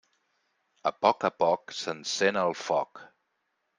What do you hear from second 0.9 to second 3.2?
poc a poc s'encén el foc.